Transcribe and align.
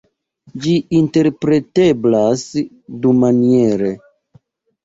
Ĝi 0.61 0.71
interpreteblas 0.99 2.47
dumaniere. 3.05 3.93